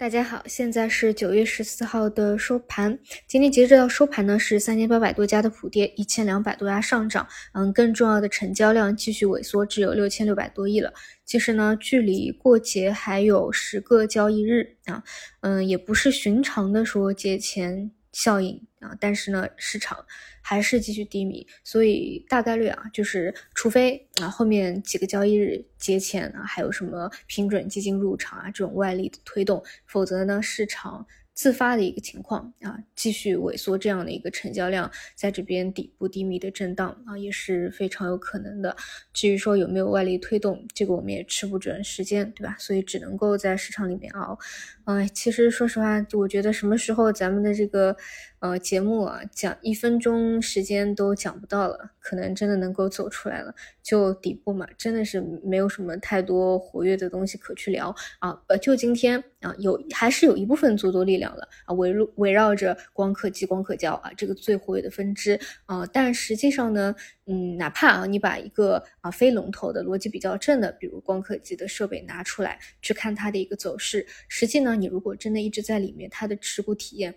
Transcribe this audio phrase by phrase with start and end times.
[0.00, 2.98] 大家好，现在是九月十四号的收盘。
[3.26, 7.28] 今天截止到收盘呢，是三千八百多家的普跌，一千两百多家上涨。
[7.52, 10.90] 嗯，更重要的成交量继续萎缩，只有六千六百多亿了。
[11.26, 15.04] 其实呢，距离过节还有十个交易日啊，
[15.42, 17.90] 嗯，也不是寻常的说节前。
[18.12, 20.04] 效应啊，但是呢，市场
[20.40, 31.06] 还是继续低迷，所以大概率啊，就是除非啊后面几个交易日节前啊还有什么平准基金入场啊这种外力的推动，否则呢，市场。
[31.40, 38.76] 自发的一个情况啊，继续萎缩这样的一个成交量，在这边底部低迷的震荡啊，也是非常有可能的。
[39.14, 42.54] 至于说有没有外力推动，这个我们也吃不准时间，对吧？
[42.58, 44.38] 所以只能够在市场里面熬。
[44.84, 47.96] 哎，其实说实话，我觉得什么时候咱们的这个
[48.40, 53.54] 呃节目啊，讲一分钟时间都讲不到了，可能真的能够走出来了。
[53.82, 58.42] 就底部嘛，真的是没有什么太多活跃的东西可去聊啊。
[58.48, 61.34] 呃，就今天啊，有还是有一部分做多力量。
[61.36, 66.94] 了啊，围绕围绕着光刻机、光刻胶啊，这个最活跃的分支啊，但实际上呢，
[67.26, 77.14] 嗯，哪怕啊，你把一个啊非龙头的逻辑比较正的，比如光刻机的设备拿出来去看它的一个走势，实际呢，你如果真的一直在里面，它的持股体验。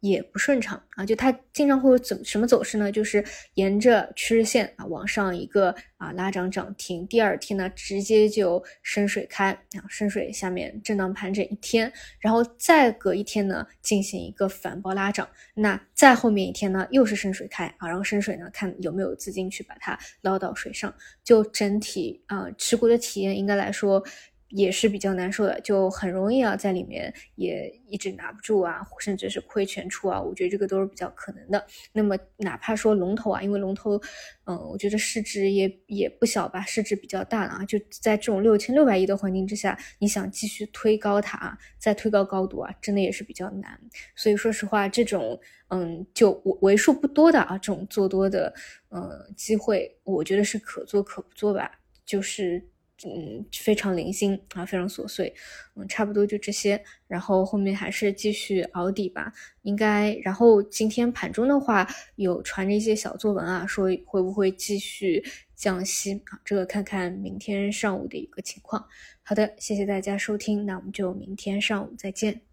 [0.00, 2.90] 也不顺畅啊，就它经常会怎什么走势呢？
[2.90, 24.02] 就是沿着趋势线啊往上一个啊拉涨涨停，第二天呢直接就深水开啊，深水下面震荡盘整一天，然后再隔一天呢进行一个反包拉涨，那再后面一天呢又是深水开啊，然后深水呢看有没有资金去把它捞到水上，就整体啊持股的体验应该来说。
[24.50, 31.64] 也是比较难受的，就很容易啊，在里面也一直拿不住啊，甚至是亏全出啊，我觉得这个都是比较可能的。
[31.92, 34.00] 那么哪怕说龙头啊，因为龙头，
[34.44, 43.80] 嗯，我觉得市值也也不小吧，市值比较大了啊，就在这种六千六百亿的环境之下，你想继续推高它啊，再推高高度啊，真的也是比较难。
[44.16, 48.52] 所以说实话，这种嗯，就为为数不多的啊，这种做多的
[48.90, 51.70] 嗯机会，我觉得是可做可不做吧，
[52.04, 52.68] 就是。
[53.06, 55.34] 嗯，非常零星啊，非常琐碎，
[55.74, 56.82] 嗯，差不多就这些。
[57.06, 60.14] 然后后面还是继续熬底吧，应该。
[60.22, 65.24] 然后今天盘中的话，有传着一些小作文啊，说会不会继续
[65.54, 66.38] 降息啊？
[66.44, 68.86] 这个看看明天上午的一个情况。
[69.22, 72.49] 好的，谢谢大家收听，那我们就明天上午再见。